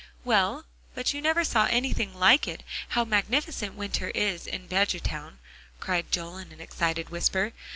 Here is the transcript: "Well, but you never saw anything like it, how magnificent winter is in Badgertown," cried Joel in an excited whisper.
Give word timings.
"Well, 0.25 0.65
but 0.95 1.13
you 1.13 1.21
never 1.21 1.43
saw 1.43 1.67
anything 1.67 2.15
like 2.15 2.47
it, 2.47 2.63
how 2.87 3.05
magnificent 3.05 3.75
winter 3.75 4.09
is 4.15 4.47
in 4.47 4.65
Badgertown," 4.67 5.37
cried 5.79 6.11
Joel 6.11 6.37
in 6.39 6.51
an 6.51 6.59
excited 6.59 7.11
whisper. 7.11 7.53